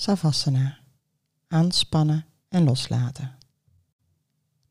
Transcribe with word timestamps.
Savasana. 0.00 0.78
Aanspannen 1.48 2.26
en 2.48 2.64
loslaten. 2.64 3.36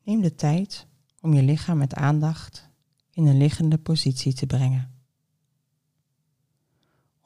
Neem 0.02 0.20
de 0.20 0.34
tijd 0.34 0.86
om 1.20 1.34
je 1.34 1.42
lichaam 1.42 1.78
met 1.78 1.94
aandacht 1.94 2.68
in 3.10 3.26
een 3.26 3.36
liggende 3.36 3.78
positie 3.78 4.34
te 4.34 4.46
brengen. 4.46 5.02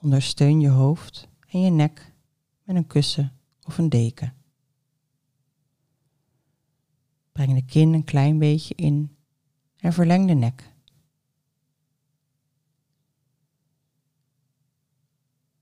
Ondersteun 0.01 0.61
je 0.61 0.69
hoofd 0.69 1.29
en 1.49 1.61
je 1.61 1.71
nek 1.71 2.13
met 2.63 2.77
een 2.77 2.87
kussen 2.87 3.33
of 3.63 3.79
een 3.79 3.89
deken. 3.89 4.35
Breng 7.33 7.55
de 7.55 7.65
kin 7.65 7.93
een 7.93 8.05
klein 8.05 8.39
beetje 8.39 8.75
in 8.75 9.17
en 9.77 9.93
verleng 9.93 10.27
de 10.27 10.35
nek. 10.35 10.73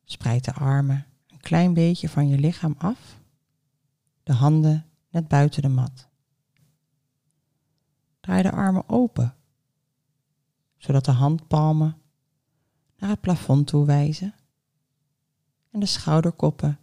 Spreid 0.04 0.44
de 0.44 0.52
armen 0.52 1.06
klein 1.42 1.74
beetje 1.74 2.08
van 2.08 2.28
je 2.28 2.38
lichaam 2.38 2.74
af, 2.78 3.20
de 4.22 4.32
handen 4.32 4.86
net 5.10 5.28
buiten 5.28 5.62
de 5.62 5.68
mat. 5.68 6.08
Draai 8.20 8.42
de 8.42 8.50
armen 8.50 8.88
open, 8.88 9.36
zodat 10.76 11.04
de 11.04 11.10
handpalmen 11.10 11.96
naar 12.96 13.10
het 13.10 13.20
plafond 13.20 13.66
toe 13.66 13.86
wijzen 13.86 14.34
en 15.70 15.80
de 15.80 15.86
schouderkoppen 15.86 16.78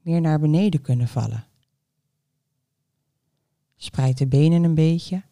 meer 0.00 0.20
naar 0.20 0.40
beneden 0.40 0.80
kunnen 0.80 1.08
vallen. 1.08 1.46
Spreid 3.76 4.18
de 4.18 4.26
benen 4.26 4.64
een 4.64 4.74
beetje 4.74 5.22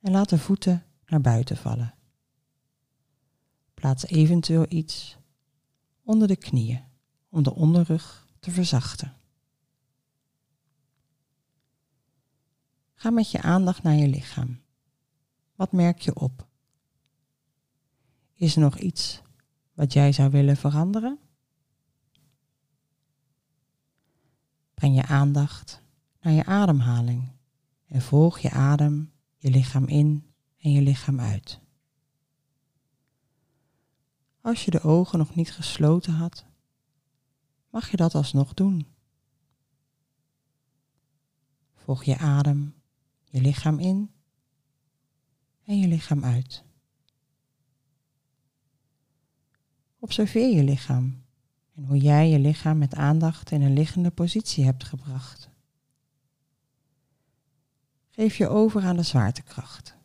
en 0.00 0.12
laat 0.12 0.28
de 0.28 0.38
voeten 0.38 0.84
naar 1.06 1.20
buiten 1.20 1.56
vallen. 1.56 1.94
Plaats 3.74 4.06
eventueel 4.06 4.66
iets 4.68 5.18
onder 6.02 6.28
de 6.28 6.36
knieën 6.36 6.87
om 7.28 7.42
de 7.42 7.54
onderrug 7.54 8.26
te 8.40 8.50
verzachten. 8.50 9.16
Ga 12.94 13.10
met 13.10 13.30
je 13.30 13.42
aandacht 13.42 13.82
naar 13.82 13.94
je 13.94 14.08
lichaam. 14.08 14.60
Wat 15.54 15.72
merk 15.72 16.00
je 16.00 16.14
op? 16.14 16.46
Is 18.34 18.54
er 18.54 18.60
nog 18.60 18.78
iets 18.78 19.22
wat 19.74 19.92
jij 19.92 20.12
zou 20.12 20.30
willen 20.30 20.56
veranderen? 20.56 21.18
Breng 24.74 24.94
je 24.94 25.06
aandacht 25.06 25.82
naar 26.20 26.32
je 26.32 26.44
ademhaling 26.44 27.32
en 27.86 28.02
volg 28.02 28.38
je 28.38 28.50
adem, 28.50 29.12
je 29.36 29.50
lichaam 29.50 29.84
in 29.84 30.32
en 30.58 30.72
je 30.72 30.82
lichaam 30.82 31.20
uit. 31.20 31.60
Als 34.40 34.64
je 34.64 34.70
de 34.70 34.80
ogen 34.80 35.18
nog 35.18 35.34
niet 35.34 35.52
gesloten 35.52 36.12
had, 36.12 36.44
mag 37.70 37.90
je 37.90 37.96
dat 37.96 38.14
alsnog 38.14 38.54
doen. 38.54 38.86
Volg 41.74 42.04
je 42.04 42.16
adem, 42.16 42.74
je 43.24 43.40
lichaam 43.40 43.78
in 43.78 44.10
en 45.64 45.78
je 45.78 45.88
lichaam 45.88 46.24
uit. 46.24 46.64
Observeer 49.98 50.56
je 50.56 50.62
lichaam 50.64 51.24
en 51.74 51.84
hoe 51.84 51.98
jij 51.98 52.28
je 52.28 52.38
lichaam 52.38 52.78
met 52.78 52.94
aandacht 52.94 53.50
in 53.50 53.62
een 53.62 53.72
liggende 53.72 54.10
positie 54.10 54.64
hebt 54.64 54.84
gebracht. 54.84 55.50
Geef 58.08 58.36
je 58.36 58.48
over 58.48 58.82
aan 58.82 58.96
de 58.96 59.02
zwaartekracht. 59.02 59.96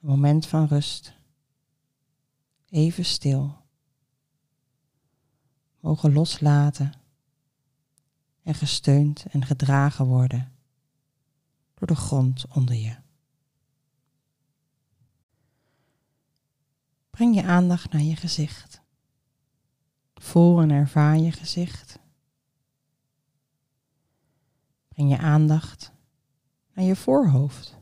Een 0.00 0.08
moment 0.08 0.46
van 0.46 0.66
rust. 0.66 1.14
Even 2.68 3.04
stil. 3.04 3.65
Mogen 5.80 6.12
loslaten 6.12 6.92
en 8.42 8.54
gesteund 8.54 9.24
en 9.30 9.44
gedragen 9.44 10.06
worden 10.06 10.52
door 11.74 11.88
de 11.88 11.96
grond 11.96 12.46
onder 12.54 12.74
je. 12.74 12.96
Breng 17.10 17.34
je 17.34 17.44
aandacht 17.44 17.92
naar 17.92 18.02
je 18.02 18.16
gezicht. 18.16 18.80
Voel 20.14 20.60
en 20.60 20.70
ervaar 20.70 21.16
je 21.16 21.32
gezicht. 21.32 21.98
Breng 24.88 25.10
je 25.10 25.18
aandacht 25.18 25.92
naar 26.72 26.84
je 26.84 26.96
voorhoofd. 26.96 27.78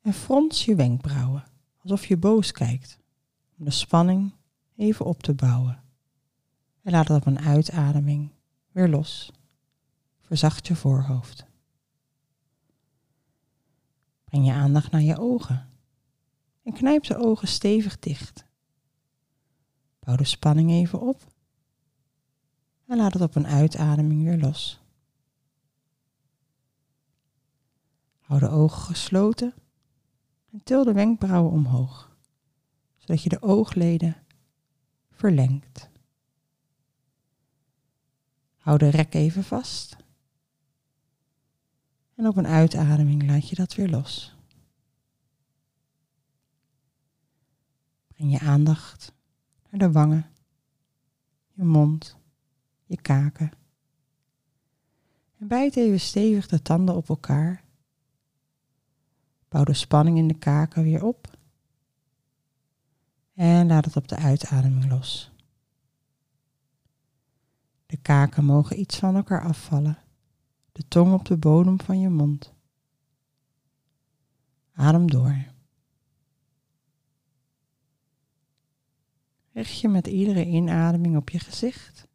En 0.00 0.12
frons 0.12 0.64
je 0.64 0.74
wenkbrauwen 0.74 1.44
alsof 1.82 2.06
je 2.06 2.16
boos 2.16 2.52
kijkt, 2.52 2.98
om 3.58 3.64
de 3.64 3.70
spanning 3.70 4.34
even 4.76 5.04
op 5.04 5.22
te 5.22 5.34
bouwen. 5.34 5.83
En 6.84 6.92
laat 6.92 7.08
het 7.08 7.16
op 7.16 7.26
een 7.26 7.38
uitademing 7.38 8.30
weer 8.72 8.88
los. 8.88 9.32
Verzacht 10.20 10.66
je 10.66 10.76
voorhoofd. 10.76 11.46
Breng 14.24 14.46
je 14.46 14.52
aandacht 14.52 14.90
naar 14.90 15.02
je 15.02 15.18
ogen 15.18 15.68
en 16.62 16.72
knijp 16.72 17.02
de 17.02 17.16
ogen 17.16 17.48
stevig 17.48 17.98
dicht. 17.98 18.46
Bouw 20.00 20.16
de 20.16 20.24
spanning 20.24 20.70
even 20.70 21.00
op 21.00 21.32
en 22.86 22.96
laat 22.96 23.12
het 23.12 23.22
op 23.22 23.34
een 23.34 23.46
uitademing 23.46 24.22
weer 24.22 24.38
los. 24.38 24.80
Hou 28.18 28.40
de 28.40 28.48
ogen 28.48 28.82
gesloten 28.82 29.54
en 30.52 30.62
til 30.64 30.84
de 30.84 30.92
wenkbrauwen 30.92 31.52
omhoog, 31.52 32.16
zodat 32.96 33.22
je 33.22 33.28
de 33.28 33.42
oogleden 33.42 34.16
verlengt. 35.10 35.92
Hou 38.64 38.78
de 38.78 38.88
rek 38.88 39.14
even 39.14 39.44
vast. 39.44 39.96
En 42.14 42.26
op 42.26 42.36
een 42.36 42.46
uitademing 42.46 43.26
laat 43.26 43.48
je 43.48 43.54
dat 43.54 43.74
weer 43.74 43.88
los. 43.88 44.36
Breng 48.06 48.32
je 48.32 48.38
aandacht 48.38 49.12
naar 49.70 49.80
de 49.80 49.92
wangen, 49.92 50.30
je 51.52 51.64
mond, 51.64 52.16
je 52.84 53.00
kaken. 53.00 53.52
En 55.38 55.48
bijt 55.48 55.76
even 55.76 56.00
stevig 56.00 56.46
de 56.46 56.62
tanden 56.62 56.94
op 56.94 57.08
elkaar. 57.08 57.64
Bouw 59.48 59.64
de 59.64 59.74
spanning 59.74 60.18
in 60.18 60.28
de 60.28 60.38
kaken 60.38 60.82
weer 60.82 61.04
op. 61.04 61.38
En 63.34 63.66
laat 63.66 63.84
het 63.84 63.96
op 63.96 64.08
de 64.08 64.16
uitademing 64.16 64.90
los. 64.90 65.33
De 67.94 68.00
kaken 68.00 68.44
mogen 68.44 68.80
iets 68.80 68.98
van 68.98 69.16
elkaar 69.16 69.42
afvallen. 69.42 69.98
De 70.72 70.88
tong 70.88 71.12
op 71.12 71.24
de 71.24 71.36
bodem 71.36 71.80
van 71.80 72.00
je 72.00 72.08
mond. 72.08 72.54
Adem 74.72 75.10
door. 75.10 75.44
Richt 79.52 79.80
je 79.80 79.88
met 79.88 80.06
iedere 80.06 80.44
inademing 80.44 81.16
op 81.16 81.30
je 81.30 81.38
gezicht. 81.38 82.06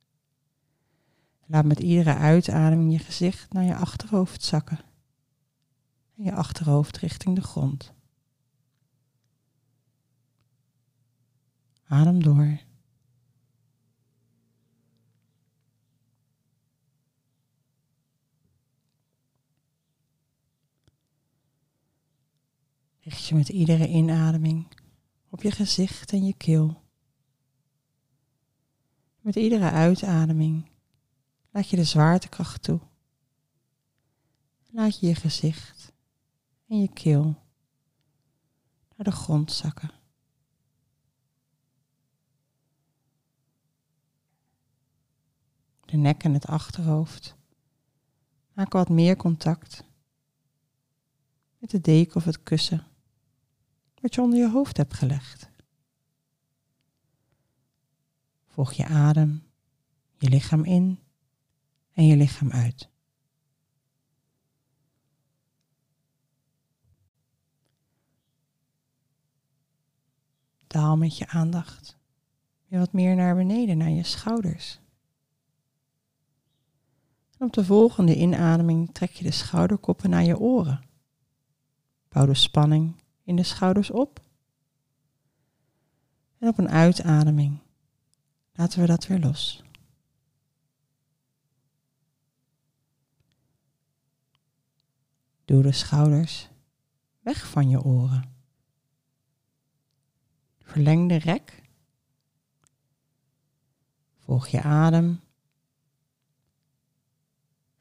Laat 1.45 1.66
met 1.66 1.79
iedere 1.79 2.16
uitademing 2.16 2.91
je 2.91 3.00
gezicht 3.00 3.53
naar 3.53 3.63
je 3.63 3.75
achterhoofd 3.75 4.44
zakken. 4.44 4.79
En 6.18 6.23
je 6.23 6.34
achterhoofd 6.34 6.97
richting 6.97 7.35
de 7.35 7.44
grond. 7.44 7.94
Adem 11.84 12.23
door. 12.23 12.68
Richt 23.09 23.25
je 23.25 23.35
met 23.35 23.50
iedere 23.50 23.88
inademing 23.88 24.67
op 25.29 25.41
je 25.41 25.51
gezicht 25.51 26.11
en 26.11 26.25
je 26.25 26.33
keel. 26.33 26.81
Met 29.19 29.35
iedere 29.35 29.69
uitademing 29.69 30.69
laat 31.51 31.69
je 31.69 31.75
de 31.75 31.83
zwaartekracht 31.83 32.63
toe. 32.63 32.79
Laat 34.71 35.00
je 35.00 35.07
je 35.07 35.15
gezicht 35.15 35.94
en 36.67 36.81
je 36.81 36.94
keel 36.94 37.23
naar 38.95 39.06
de 39.06 39.11
grond 39.11 39.51
zakken. 39.51 39.91
De 45.85 45.97
nek 45.97 46.23
en 46.23 46.33
het 46.33 46.45
achterhoofd 46.45 47.35
maken 48.53 48.79
wat 48.79 48.89
meer 48.89 49.15
contact 49.15 49.83
met 51.57 51.69
de 51.69 51.81
deken 51.81 52.15
of 52.15 52.23
het 52.23 52.44
kussen 52.44 52.88
wat 54.01 54.16
je 54.16 54.22
onder 54.22 54.40
je 54.40 54.50
hoofd 54.50 54.78
hebt 54.78 54.94
gelegd. 54.94 55.50
Volg 58.48 58.74
je 58.74 58.86
adem, 58.86 59.44
je 60.18 60.30
lichaam 60.30 60.63
in 60.63 61.00
en 61.94 62.06
je 62.06 62.16
lichaam 62.16 62.51
uit. 62.51 62.90
Daal 70.68 70.98
met 70.98 71.18
je 71.18 71.28
aandacht 71.28 72.00
Weer 72.69 72.80
wat 72.80 72.94
meer 72.94 73.16
naar 73.16 73.36
beneden, 73.36 73.78
naar 73.78 73.90
je 73.90 74.04
schouders. 74.04 74.80
En 77.38 77.45
op 77.45 77.54
de 77.54 77.66
volgende 77.66 78.16
inademing 78.16 78.94
trek 78.94 79.12
je 79.12 79.24
de 79.24 79.31
schouderkoppen 79.31 80.10
naar 80.10 80.24
je 80.24 80.40
oren. 80.40 80.81
Bouw 82.10 82.25
de 82.25 82.34
spanning 82.34 82.95
in 83.30 83.36
de 83.36 83.44
schouders 83.44 83.92
op. 83.92 84.20
En 86.38 86.48
op 86.48 86.58
een 86.58 86.70
uitademing 86.70 87.60
laten 88.54 88.80
we 88.80 88.86
dat 88.86 89.08
weer 89.08 89.20
los. 89.20 89.64
Doe 95.46 95.62
de 95.62 95.72
schouders 95.72 96.50
weg 97.20 97.48
van 97.48 97.70
je 97.70 97.84
oren. 97.84 98.34
Verleng 100.62 101.10
de 101.10 101.16
rek. 101.16 101.62
Volg 104.18 104.48
je 104.48 104.62
adem. 104.62 105.20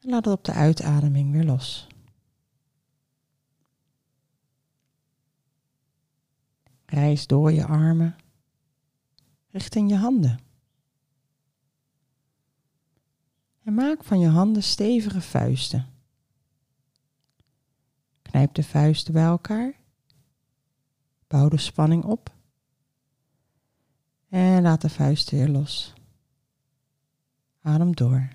En 0.01 0.11
laat 0.11 0.25
het 0.25 0.35
op 0.35 0.45
de 0.45 0.53
uitademing 0.53 1.33
weer 1.33 1.45
los. 1.45 1.87
Reis 6.99 7.27
door 7.27 7.53
je 7.53 7.67
armen 7.67 8.17
richting 9.51 9.91
je 9.91 9.97
handen. 9.97 10.41
En 13.63 13.75
maak 13.75 14.05
van 14.05 14.19
je 14.21 14.29
handen 14.29 14.63
stevige 14.63 15.21
vuisten. 15.21 15.87
Knijp 18.23 18.55
de 18.55 18.63
vuisten 18.63 19.13
bij 19.13 19.25
elkaar. 19.25 19.75
Bouw 21.27 21.49
de 21.49 21.57
spanning 21.57 22.05
op. 22.05 22.35
En 24.29 24.63
laat 24.63 24.81
de 24.81 24.91
vuisten 24.91 25.39
weer 25.39 25.49
los. 25.49 25.93
Adem 27.61 27.95
door. 27.95 28.29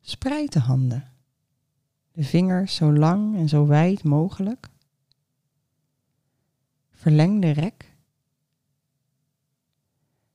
Spreid 0.00 0.52
de 0.52 0.60
handen. 0.60 1.15
De 2.16 2.24
vingers 2.24 2.74
zo 2.74 2.92
lang 2.92 3.36
en 3.36 3.48
zo 3.48 3.66
wijd 3.66 4.04
mogelijk. 4.04 4.68
Verleng 6.90 7.42
de 7.42 7.50
rek. 7.50 7.94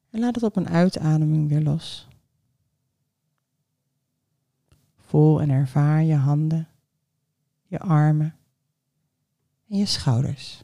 En 0.10 0.20
laat 0.20 0.36
het 0.36 0.44
op 0.44 0.56
een 0.56 0.68
uitademing 0.68 1.50
weer 1.50 1.62
los. 1.62 2.08
Voel 4.96 5.42
en 5.42 5.50
ervaar 5.50 6.04
je 6.04 6.16
handen, 6.16 6.68
je 7.68 7.80
armen 7.80 8.36
en 9.68 9.78
je 9.78 9.86
schouders. 9.86 10.64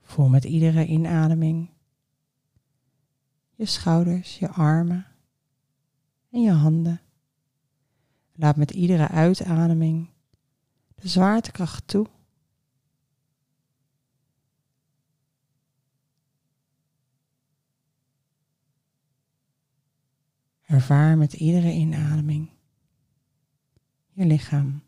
Voel 0.00 0.28
met 0.28 0.44
iedere 0.44 0.86
inademing 0.86 1.70
je 3.62 3.68
schouders, 3.68 4.38
je 4.38 4.48
armen 4.48 5.06
en 6.30 6.42
je 6.42 6.50
handen. 6.50 7.00
Laat 8.32 8.56
met 8.56 8.70
iedere 8.70 9.08
uitademing 9.08 10.10
de 10.94 11.08
zwaartekracht 11.08 11.86
toe. 11.86 12.06
Ervaar 20.62 21.18
met 21.18 21.32
iedere 21.32 21.72
inademing 21.72 22.50
je 24.12 24.24
lichaam. 24.24 24.82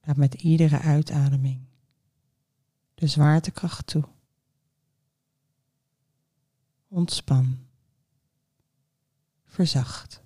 Laat 0.00 0.16
met 0.16 0.34
iedere 0.34 0.78
uitademing 0.78 1.60
de 2.94 3.06
zwaartekracht 3.06 3.86
toe. 3.86 4.08
Ontspan. 6.92 7.58
Verzacht. 9.44 10.22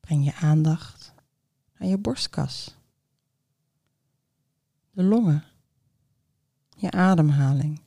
Breng 0.00 0.24
je 0.24 0.34
aandacht 0.34 1.14
naar 1.78 1.88
je 1.88 1.98
borstkas, 1.98 2.76
de 4.90 5.02
longen, 5.02 5.44
je 6.76 6.90
ademhaling. 6.90 7.80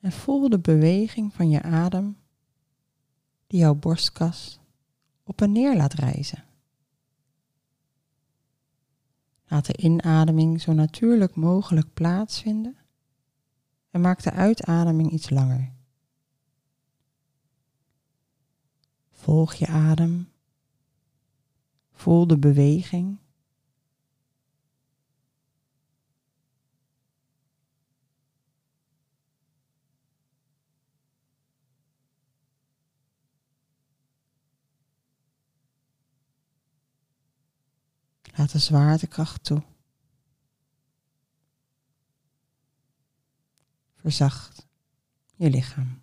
En 0.00 0.12
voel 0.12 0.48
de 0.48 0.58
beweging 0.58 1.34
van 1.34 1.50
je 1.50 1.62
adem 1.62 2.18
die 3.46 3.60
jouw 3.60 3.74
borstkas 3.74 4.60
op 5.22 5.40
en 5.42 5.52
neer 5.52 5.76
laat 5.76 5.94
reizen. 5.94 6.45
Laat 9.48 9.66
de 9.66 9.76
inademing 9.76 10.60
zo 10.60 10.72
natuurlijk 10.72 11.34
mogelijk 11.34 11.92
plaatsvinden 11.94 12.76
en 13.90 14.00
maak 14.00 14.22
de 14.22 14.30
uitademing 14.30 15.10
iets 15.10 15.30
langer. 15.30 15.72
Volg 19.10 19.54
je 19.54 19.66
adem. 19.66 20.28
Voel 21.92 22.26
de 22.26 22.38
beweging. 22.38 23.18
Laat 38.36 38.52
de 38.52 38.58
zwaartekracht 38.58 39.44
toe. 39.44 39.62
Verzacht 43.94 44.66
je 45.34 45.50
lichaam. 45.50 46.00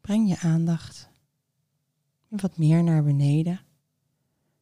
Breng 0.00 0.28
je 0.28 0.38
aandacht 0.38 1.10
wat 2.28 2.58
meer 2.58 2.82
naar 2.82 3.02
beneden, 3.02 3.60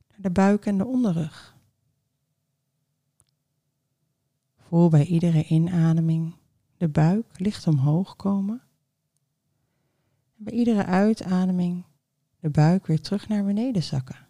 naar 0.09 0.21
de 0.21 0.31
buik 0.31 0.67
en 0.67 0.79
de 0.79 0.87
onderrug. 0.87 1.57
Voel 4.57 4.89
bij 4.89 5.05
iedere 5.05 5.45
inademing 5.45 6.37
de 6.77 6.89
buik 6.89 7.39
licht 7.39 7.67
omhoog 7.67 8.17
komen. 8.17 8.63
En 10.37 10.45
bij 10.45 10.53
iedere 10.53 10.85
uitademing 10.85 11.85
de 12.41 12.51
buik 12.51 12.87
weer 12.87 13.01
terug 13.01 13.29
naar 13.29 13.45
beneden 13.45 13.83
zakken. 13.83 14.27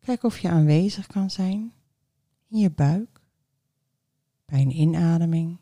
Kijk 0.00 0.22
of 0.22 0.38
je 0.38 0.48
aanwezig 0.48 1.06
kan 1.06 1.30
zijn 1.30 1.72
in 2.48 2.58
je 2.58 2.70
buik 2.70 3.20
bij 4.44 4.60
een 4.60 4.76
inademing. 4.76 5.58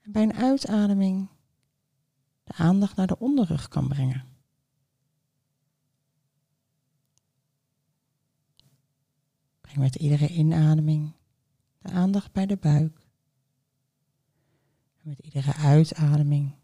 En 0.00 0.12
bij 0.12 0.22
een 0.22 0.34
uitademing 0.34 1.28
de 2.44 2.52
aandacht 2.52 2.96
naar 2.96 3.06
de 3.06 3.18
onderrug 3.18 3.68
kan 3.68 3.88
brengen. 3.88 4.24
Breng 9.60 9.78
met 9.78 9.94
iedere 9.94 10.28
inademing 10.28 11.12
de 11.78 11.88
aandacht 11.88 12.32
bij 12.32 12.46
de 12.46 12.56
buik. 12.56 13.05
Met 15.06 15.18
iedere 15.18 15.54
uitademing 15.54 16.54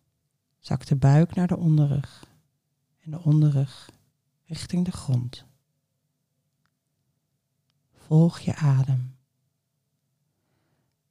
zakt 0.58 0.88
de 0.88 0.96
buik 0.96 1.34
naar 1.34 1.46
de 1.46 1.56
onderrug 1.56 2.24
en 3.00 3.10
de 3.10 3.22
onderrug 3.22 3.90
richting 4.44 4.84
de 4.84 4.92
grond. 4.92 5.44
Volg 7.92 8.38
je 8.38 8.54
adem. 8.54 9.16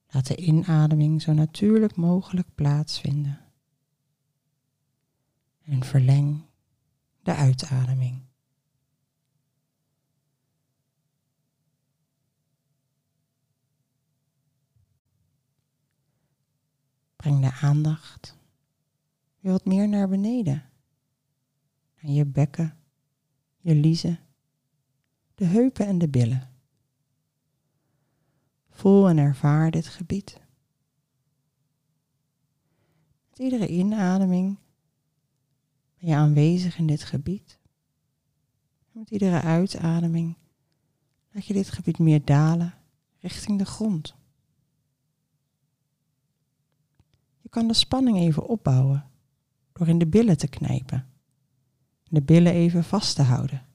Laat 0.08 0.28
de 0.28 0.36
inademing 0.36 1.22
zo 1.22 1.34
natuurlijk 1.34 1.96
mogelijk 1.96 2.56
plaatsvinden. 2.56 3.40
En 5.62 5.84
verleng 5.84 6.46
de 7.24 7.36
uitademing. 7.36 8.22
Breng 17.22 17.42
de 17.42 17.52
aandacht 17.52 18.38
weer 19.40 19.52
wat 19.52 19.66
meer 19.66 19.90
naar 19.90 20.10
beneden. 20.10 20.70
Naar 22.02 22.12
je 22.12 22.26
bekken, 22.26 22.78
je 23.58 23.76
liezen, 23.76 24.20
de 25.36 25.46
heupen 25.46 25.88
en 25.88 25.98
de 25.98 26.10
billen. 26.10 26.50
Voel 28.70 29.10
en 29.10 29.18
ervaar 29.18 29.72
dit 29.72 29.88
gebied. 29.88 30.42
Met 33.30 33.40
iedere 33.40 33.68
inademing 33.68 34.58
ben 36.00 36.10
je 36.10 36.16
aanwezig 36.16 36.78
in 36.78 36.88
dit 36.88 37.04
gebied. 37.04 37.60
met 38.92 39.10
iedere 39.10 39.42
uitademing 39.42 40.38
laat 41.32 41.46
je 41.46 41.54
dit 41.54 41.70
gebied 41.70 42.00
meer 42.00 42.26
dalen 42.26 42.74
richting 43.20 43.58
de 43.58 43.66
grond. 43.66 44.20
Je 47.41 47.41
kan 47.52 47.68
de 47.68 47.74
spanning 47.74 48.18
even 48.18 48.48
opbouwen 48.48 49.06
door 49.74 49.88
in 49.88 50.00
de 50.00 50.08
billen 50.08 50.38
te 50.38 50.48
knijpen. 50.48 51.08
De 52.04 52.22
billen 52.22 52.54
even 52.54 52.84
vast 52.84 53.16
te 53.16 53.22
houden. 53.22 53.66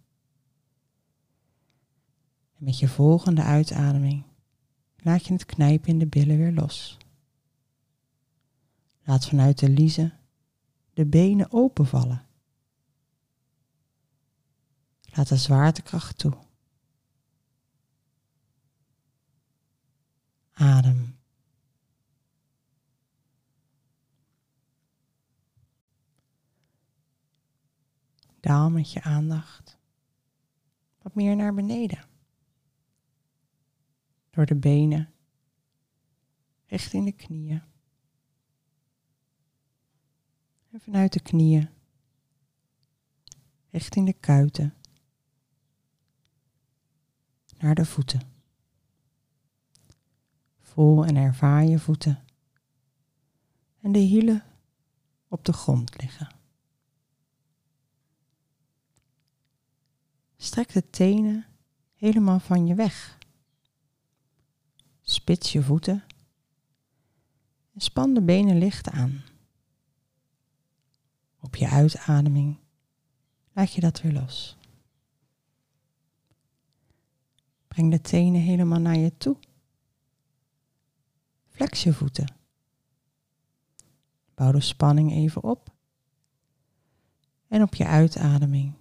En 2.59 2.64
met 2.64 2.78
je 2.78 2.88
volgende 2.88 3.42
uitademing 3.42 4.25
laat 4.97 5.26
je 5.26 5.33
het 5.33 5.47
knijpen 5.47 5.88
in 5.88 5.99
de 5.99 6.06
billen 6.06 6.37
weer 6.37 6.52
los. 6.52 6.99
Laat 9.04 9.26
vanuit 9.26 9.59
de 9.59 9.68
liezen 9.68 10.18
de 10.95 11.06
benen 11.06 11.52
openvallen. 11.52 12.26
Laat 15.02 15.28
de 15.28 15.37
zwaartekracht 15.37 16.18
toe. 16.18 16.37
Adem. 20.52 21.15
Daal 28.47 28.71
met 28.71 28.93
je 28.93 29.03
aandacht 29.03 29.79
wat 31.03 31.15
meer 31.15 31.37
naar 31.37 31.55
beneden. 31.55 32.05
Door 34.31 34.47
de 34.47 34.55
benen 34.55 35.12
richting 36.67 37.05
de 37.05 37.12
knieën. 37.12 37.62
En 40.71 40.81
vanuit 40.81 41.12
de 41.12 41.21
knieën 41.21 41.69
richting 43.71 44.07
de 44.07 44.12
kuiten 44.12 44.75
naar 47.59 47.75
de 47.75 47.85
voeten. 47.85 48.21
Voel 50.61 51.05
en 51.05 51.17
ervaar 51.17 51.65
je 51.65 51.79
voeten 51.79 52.25
en 53.81 53.93
de 53.93 53.99
hielen 53.99 54.45
op 55.29 55.45
de 55.45 55.53
grond 55.53 56.00
liggen. 56.00 56.36
Strek 60.37 60.73
de 60.73 60.90
tenen 60.90 61.47
helemaal 61.95 62.40
van 62.40 62.66
je 62.66 62.75
weg. 62.75 63.19
Spits 65.02 65.52
je 65.52 65.62
voeten 65.62 66.05
en 67.73 67.81
span 67.81 68.14
de 68.14 68.23
benen 68.23 68.59
licht 68.59 68.90
aan. 68.90 69.25
Op 71.40 71.57
je 71.57 71.69
uitademing 71.69 72.59
laat 73.52 73.73
je 73.73 73.81
dat 73.81 74.00
weer 74.00 74.12
los. 74.12 74.57
Breng 77.69 77.90
de 77.90 78.00
tenen 78.00 78.40
helemaal 78.40 78.81
naar 78.81 78.97
je 78.97 79.16
toe. 79.16 79.37
Flex 81.47 81.83
je 81.83 81.93
voeten. 81.93 82.35
Bouw 84.35 84.52
de 84.52 84.61
spanning 84.61 85.12
even 85.12 85.43
op. 85.43 85.75
En 87.49 87.62
op 87.62 87.75
je 87.75 87.87
uitademing 87.87 88.75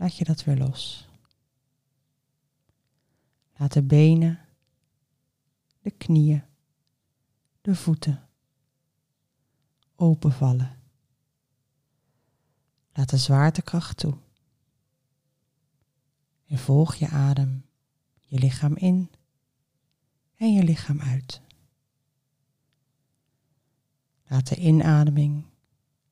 laat 0.00 0.16
je 0.16 0.24
dat 0.24 0.44
weer 0.44 0.56
los. 0.56 1.08
Laat 3.56 3.72
de 3.72 3.82
benen, 3.82 4.40
de 5.80 5.90
knieën, 5.90 6.42
de 7.60 7.74
voeten 7.74 8.28
openvallen. 9.96 10.78
Laat 12.92 13.10
de 13.10 13.16
zwaartekracht 13.16 13.96
toe. 13.96 14.16
En 16.46 16.58
volg 16.58 16.94
je 16.94 17.08
adem, 17.08 17.64
je 18.20 18.38
lichaam 18.38 18.76
in 18.76 19.10
en 20.36 20.52
je 20.52 20.62
lichaam 20.62 21.00
uit. 21.00 21.40
Laat 24.26 24.48
de 24.48 24.56
inademing 24.56 25.44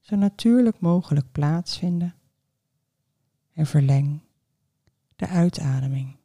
zo 0.01 0.17
natuurlijk 0.17 0.81
mogelijk 0.81 1.33
plaatsvinden 1.33 2.18
en 3.59 3.67
verleng 3.67 4.21
de 5.17 5.27
uitademing. 5.27 6.18